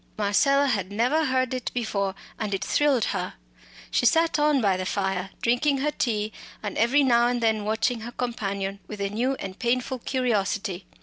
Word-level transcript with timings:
Marcella 0.17 0.65
had 0.65 0.91
never 0.91 1.25
heard 1.27 1.53
it 1.53 1.69
before, 1.75 2.15
and 2.39 2.55
it 2.55 2.63
thrilled 2.63 3.03
her. 3.13 3.35
She 3.91 4.07
sat 4.07 4.39
on 4.39 4.59
by 4.59 4.75
the 4.75 4.83
fire, 4.87 5.29
drinking 5.43 5.77
her 5.77 5.91
tea 5.91 6.33
and 6.63 6.75
every 6.75 7.03
now 7.03 7.27
and 7.27 7.39
then 7.39 7.65
watching 7.65 7.99
her 7.99 8.11
companion 8.11 8.79
with 8.87 8.99
a 8.99 9.11
new 9.11 9.35
and 9.35 9.59
painful 9.59 9.99
curiosity. 9.99 10.87